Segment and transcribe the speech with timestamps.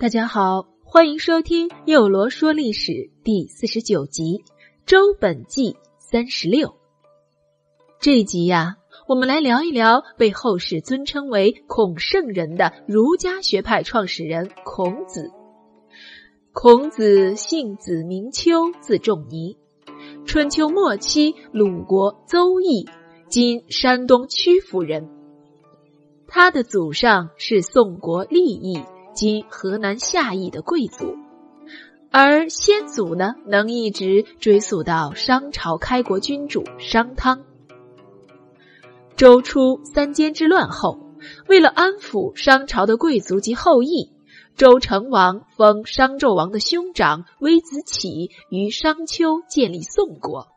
[0.00, 2.92] 大家好，欢迎收听《幼罗说历史》
[3.22, 4.42] 第四十九集
[4.86, 6.68] 《周本纪三十六》。
[8.00, 8.76] 这一集呀，
[9.06, 15.30] 我们来聊一聊被后世尊称为孔圣人的儒家学派创始人孔子。
[16.54, 19.58] 孔子姓子，名丘，字仲尼。
[20.24, 22.88] 春秋末期，鲁国邹邑
[23.28, 25.10] （今山东曲阜人）。
[26.26, 28.82] 他的祖上是宋国利邑。
[29.12, 31.16] 今河南夏邑的贵族，
[32.10, 37.44] 而先祖呢，能一直追溯到商朝开国君主商汤。
[39.16, 40.98] 周初三监之乱后，
[41.46, 44.12] 为了安抚商朝的贵族及后裔，
[44.56, 50.48] 周成王封商纣王的兄长微子启于商丘建立宋国，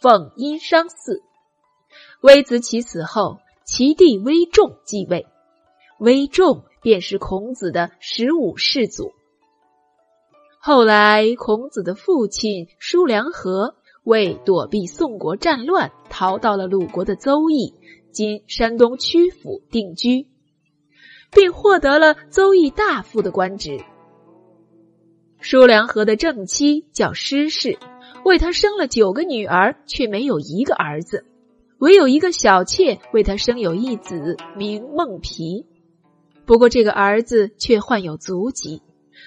[0.00, 1.22] 奉殷商祀。
[2.22, 5.26] 微子启死后，其弟微仲继位，
[5.98, 6.64] 微仲。
[6.82, 9.12] 便是孔子的十五世祖。
[10.60, 17.74] 后来，孔子的父亲叔良和为躲避宋国战乱，逃到了鲁国的邹邑
[18.10, 20.26] （今山东曲阜）定居，
[21.30, 23.80] 并获得了邹邑大夫的官职。
[25.40, 27.78] 叔良和的正妻叫施氏，
[28.24, 31.24] 为他生了九个女儿，却没有一个儿子，
[31.78, 35.66] 唯有一个小妾为他生有一子，名孟皮。
[36.48, 38.82] 不过，这个儿子却患有足疾，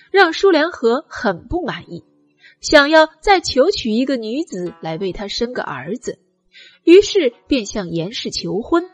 [0.10, 2.04] 让舒良和很不满意，
[2.62, 6.18] 想要再求娶一个女子来为他生个儿子，
[6.84, 8.90] 于是便向严氏求婚。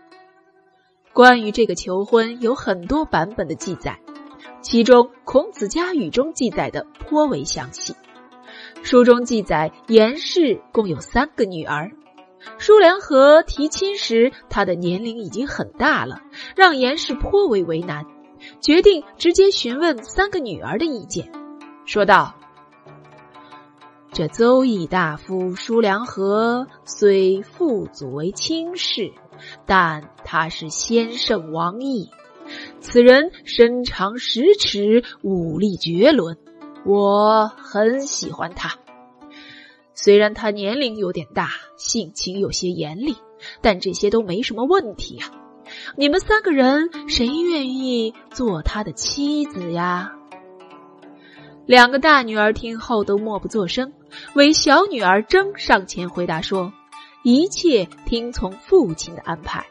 [1.13, 4.01] 关于这个求婚，有很多版本的记载，
[4.61, 7.95] 其中《孔子家语》中记载的颇为详细。
[8.83, 11.91] 书中记载，严氏共有三个女儿，
[12.57, 16.21] 舒良和提亲时，他的年龄已经很大了，
[16.57, 18.05] 让严氏颇为为难。
[18.61, 21.31] 决定直接询问三个女儿的意见，
[21.85, 22.35] 说道
[24.11, 29.11] ：“这邹邑大夫叔良和虽父祖为卿士，
[29.65, 32.09] 但他是先圣王邑，
[32.79, 36.37] 此人身长十尺，武力绝伦，
[36.85, 38.79] 我很喜欢他。
[39.93, 43.15] 虽然他年龄有点大，性情有些严厉，
[43.61, 45.31] 但这些都没什么问题呀。”
[45.95, 50.13] 你们三个人谁愿意做他的妻子呀？
[51.65, 53.91] 两个大女儿听后都默不作声，
[54.35, 56.71] 唯小女儿争上前回答说
[57.23, 59.65] ：“一切听从父亲的安排。”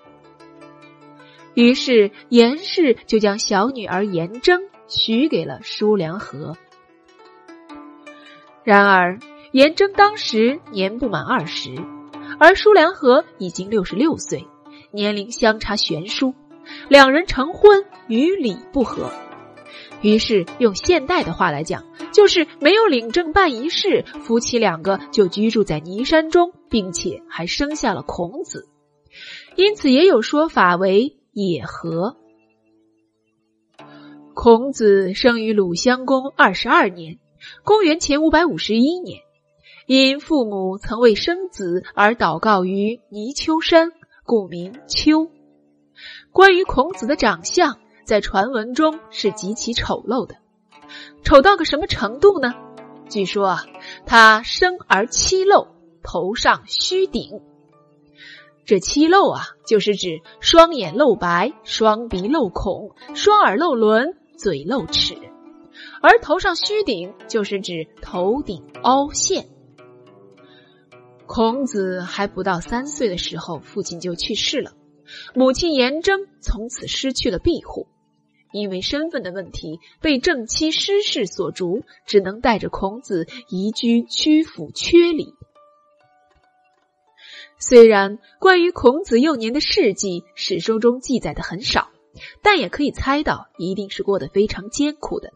[1.55, 6.55] 于是严氏就将小女儿严征许给了叔良和。
[8.63, 9.19] 然而
[9.53, 11.75] 严征当时年不满二十，
[12.39, 14.47] 而叔良和已经六十六岁。
[14.97, 16.35] 年龄相差悬殊，
[16.89, 19.13] 两人成婚与理不合，
[20.01, 21.85] 于是用现代的话来讲，
[22.15, 28.69] 就是没有领证办仪式，夫妻两个就居住在泥山中，并且还生下了孔子，
[29.55, 32.17] 因此也有说法为野合。
[34.33, 37.19] 孔子生于鲁襄公二十二年，
[37.65, 39.21] 公元前五百五十一年，
[39.87, 43.93] 因父母曾为生子而祷告于泥丘山。
[44.27, 45.31] 故名丘。
[46.33, 50.35] 关于孔子的长相，在传闻中是极其丑陋的，
[51.23, 52.55] 丑到个什么程度呢？
[53.09, 53.65] 据说啊，
[54.05, 55.69] 他生而七漏，
[56.03, 57.41] 头上须顶。
[58.65, 65.15] 这七漏啊，就是指双眼露白、双鼻露孔、双耳露轮、嘴露齿；
[66.03, 69.47] 而头上须顶，就是指头顶凹陷。
[71.27, 74.73] 孔子还不到三岁的时候，父亲就去世了，
[75.35, 77.89] 母亲颜征从此失去了庇护，
[78.53, 85.35] 因为身份的问题被正妻施氏所逐，只能带着孔子移居曲阜阙里。
[87.59, 91.91] 虽然关于孔子幼年的事迹，史书中记载的很少，
[92.43, 95.33] 但也可以猜到，一定是过得非常艰苦的。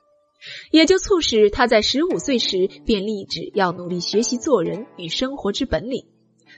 [0.70, 6.06] 也就促使他在十五岁时便立志要努力学习做人与生活之本领。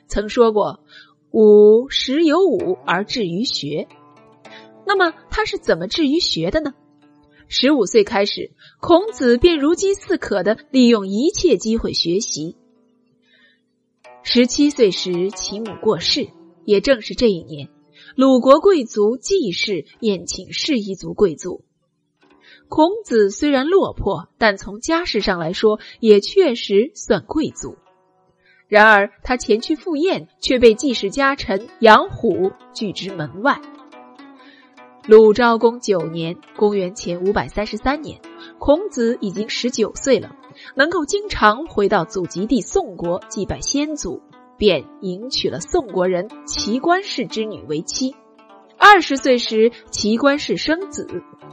[0.06, 0.84] 曾说过
[1.32, 3.88] ：“吾十有五而志于学。”
[4.87, 6.75] 那么他是怎么志于学的呢？
[7.49, 12.56] 十五岁开始，孔子便如饥似渴的利用一切机会学习。
[14.23, 16.29] 十七岁时，其母过世，
[16.64, 17.69] 也正是这一年，
[18.17, 21.64] 鲁国贵族季氏宴请氏一族贵族。
[22.74, 27.76] 孔子虽然落魄，但从家世上来说，也确实算贵族。
[28.66, 33.60] 然而他前去赴宴，却被季氏家臣杨虎拒之门外。
[35.06, 38.22] 鲁昭公九年（公元前五百三十三年），
[38.58, 40.34] 孔子已经十九岁了，
[40.74, 44.22] 能够经常回到祖籍地宋国祭拜先祖，
[44.56, 48.16] 便迎娶了宋国人齐官氏之女为妻。
[48.78, 51.06] 二十岁时，齐官氏生子，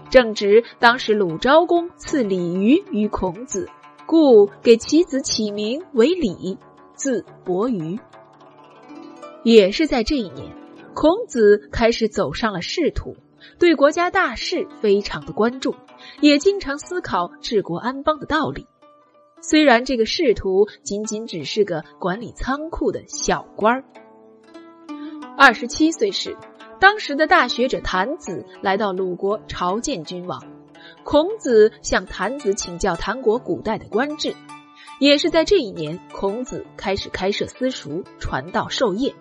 [0.10, 3.70] 正值当时鲁昭公赐鲤鱼于孔子，
[4.06, 6.58] 故给其子起名为鲤，
[6.96, 8.00] 字伯鱼。
[9.44, 10.56] 也是在这一年，
[10.94, 13.16] 孔子开始走上了仕途，
[13.58, 15.76] 对国家大事非常的关注，
[16.20, 18.68] 也经常思考治国安邦的道理。
[19.42, 23.84] 虽然这个仕途仅仅只是个管理仓库的小官儿，
[25.38, 26.36] 二十七岁时。
[26.80, 30.42] 当时的大学者谭子来到鲁国朝见君王，
[31.04, 34.34] 孔子向谭子请教谭国古代的官制。
[35.00, 39.14] 也是在这一年，孔子开始开设私塾，传道授业。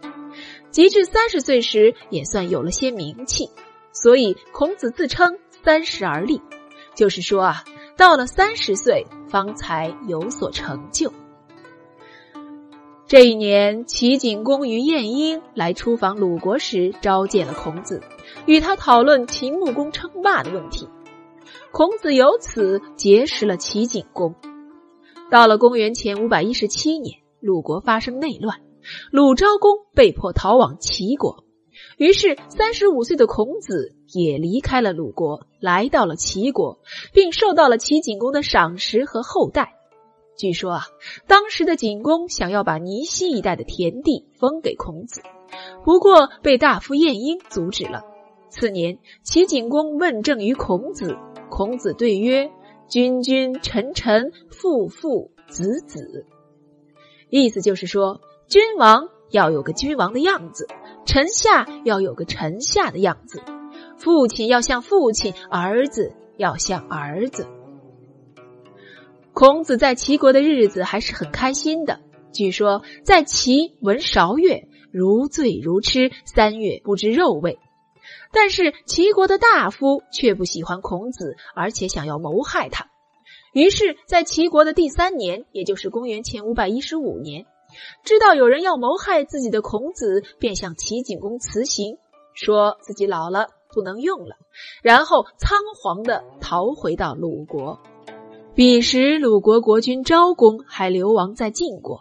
[0.70, 3.50] 及至三十岁时，也算有了些名气，
[3.92, 6.40] 所以孔子自称“三十而立”，
[6.94, 7.64] 就是说啊，
[7.96, 11.12] 到了三十岁方才有所成就。
[13.08, 18.02] 这一年，齐景公与晏婴来出访鲁国时，召见了孔子，
[18.44, 20.86] 与他讨论秦穆公称霸的问题。
[21.72, 24.34] 孔子由此结识了齐景公。
[25.30, 28.60] 到了公元前五百一十七年，鲁国发生内乱，
[29.10, 31.44] 鲁昭公被迫逃往齐国，
[31.96, 36.80] 于是三十五岁的孔子也离开了鲁国，来到了齐国，
[37.14, 39.77] 并受到了齐景公的赏识和厚待。
[40.38, 40.82] 据说啊，
[41.26, 45.20] 当时的景公想要把尼西一带的田地封给孔子，
[45.84, 48.04] 不过被大夫晏婴阻止了。
[48.48, 51.16] 次年，齐景公问政于孔子，
[51.50, 52.50] 孔子对曰
[52.88, 56.24] ：“君君臣臣父父子子。”
[57.28, 60.66] 意思就是说，君王要有个君王的样子，
[61.04, 63.42] 臣下要有个臣下的样子，
[63.98, 67.46] 父亲要像父亲，儿子要像儿子。
[69.38, 72.00] 孔子在齐国的日子还是很开心的。
[72.32, 77.60] 据说在齐闻韶乐，如醉如痴，三月不知肉味。
[78.32, 82.88] 但是齐国的大夫却不喜欢孔子，而且想要谋害他。
[83.52, 87.46] 于是，在齐国的第三年，也就是公元前五百一十五年，
[88.02, 91.96] 知道有人要谋害自己的孔子，便向齐景公辞行，
[92.34, 94.34] 说自己老了不能用了，
[94.82, 97.78] 然后仓皇的逃回到鲁国。
[98.58, 102.00] 彼时，鲁国国君昭公还流亡在晋国。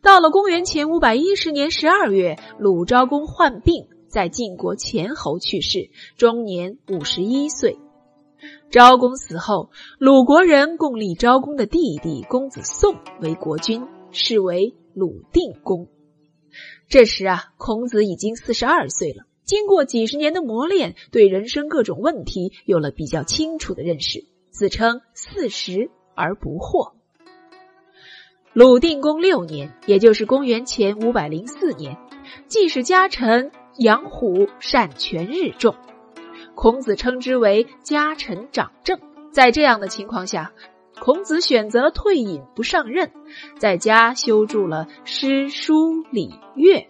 [0.00, 7.78] 到了公元前五百一十年十二月，鲁昭公患病，在晋国前侯去世，终年五十一岁。
[8.70, 15.88] 昭公死后，鲁国人共立昭公的弟弟公子宋为国君，是为鲁定公。
[16.88, 24.26] 这时啊，孔子已经四十二岁了，经过几十年的磨练，对人生各种问题有了比较清楚的认识。
[24.58, 26.90] 自称四十而不惑。
[28.52, 31.96] 鲁定公六年，也就是公元前五百零四年，
[32.48, 35.76] 既是家臣杨虎擅权日重，
[36.56, 38.98] 孔子称之为家臣掌政。
[39.30, 40.50] 在这样的情况下，
[41.00, 43.12] 孔子选择了退隐不上任，
[43.58, 46.88] 在家修筑了诗书礼乐。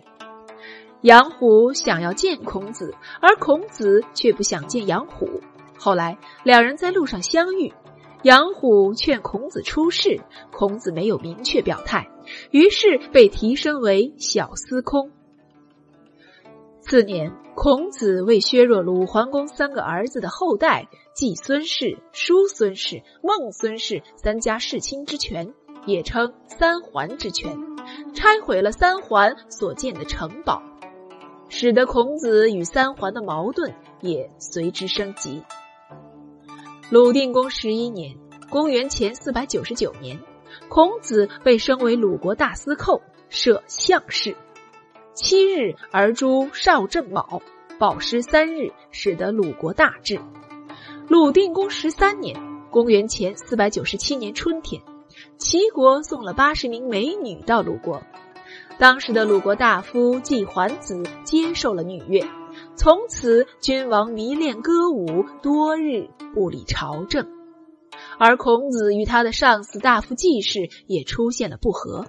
[1.03, 5.43] 杨虎想要见孔子，而孔子却不想见杨虎。
[5.79, 7.73] 后来，两人在路上相遇，
[8.23, 10.21] 杨虎劝孔子出仕，
[10.53, 12.09] 孔子没有明确表态，
[12.51, 15.11] 于是被提升为小司空。
[16.81, 25.53] 次年，孔子为削弱鲁桓公三个儿子的后代季孙氏、叔孙氏、孟孙氏三家世亲之权，
[25.87, 27.57] 也称三桓之权，
[28.15, 30.63] 拆毁了三桓所建的城堡，
[31.51, 35.43] 使得孔子与三桓的矛盾也随之升级。
[36.91, 38.17] 鲁定公十一年，
[38.49, 40.19] 公元前四百九十九年，
[40.71, 44.35] 孔子被升为鲁国大司寇，设相事。
[45.13, 47.43] 七日而诛少正卯，
[47.79, 50.19] 保师三日，使得鲁国大治。
[51.09, 52.41] 鲁定公十三年，
[52.71, 54.81] 公元前四百九十七年春天，
[55.37, 58.03] 齐国送了八十名美女到鲁国，
[58.79, 62.27] 当时的鲁国大夫季桓子接受了女乐。
[62.79, 67.29] 从此，君王迷恋歌舞，多日不理朝政。
[68.21, 72.07] 而孔子与他的上司大夫季氏也出现了不和。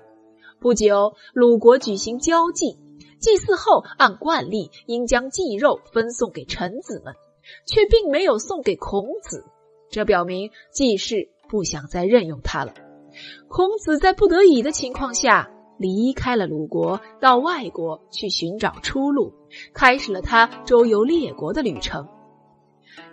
[0.59, 2.77] 不久，鲁国举行交祭，
[3.19, 7.15] 祭祀后按惯例应将祭肉分送给臣子们，
[7.65, 9.45] 却并没有送给孔子。
[9.89, 12.75] 这表明季氏不想再任用他了。
[13.47, 15.49] 孔子在不得已的情况下。
[15.79, 19.33] 离开了鲁国，到外国去寻找出路，
[19.73, 22.07] 开始了他周游列国的旅程。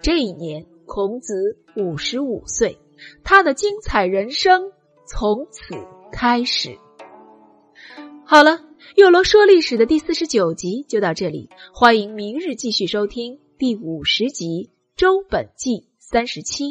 [0.03, 2.79] 这一年，孔子五十五岁。
[3.23, 4.73] 他的精彩人生
[5.07, 5.75] 从此
[6.11, 6.79] 开始。
[8.25, 8.61] 好了，
[8.95, 16.65] 幼罗说历史的第四十九集就到这里，欢迎明日继续收听第五十集《周本纪三十七》。